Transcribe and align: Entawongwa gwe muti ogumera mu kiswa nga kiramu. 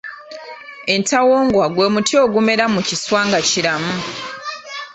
Entawongwa 0.93 1.65
gwe 1.75 1.87
muti 1.93 2.13
ogumera 2.23 2.65
mu 2.73 2.81
kiswa 2.87 3.19
nga 3.27 3.39
kiramu. 3.49 3.93